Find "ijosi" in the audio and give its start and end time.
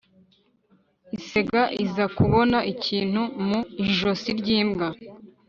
3.85-4.29